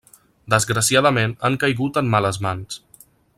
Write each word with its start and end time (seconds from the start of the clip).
Desgraciadament, 0.53 1.35
han 1.49 1.59
caigut 1.65 2.01
en 2.03 2.11
males 2.15 2.41
mans. 2.47 2.81